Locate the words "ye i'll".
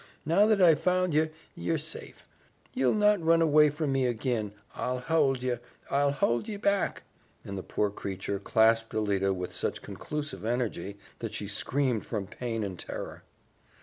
5.43-6.13